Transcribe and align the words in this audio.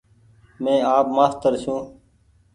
مين 0.63 0.79
آپ 0.95 1.05
مآستر 1.15 1.53
ڇون۔ 1.63 1.79